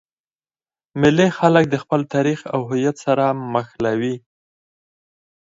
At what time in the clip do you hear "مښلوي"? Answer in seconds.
3.53-4.15